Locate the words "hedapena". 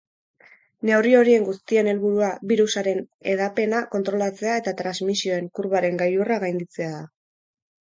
3.35-3.83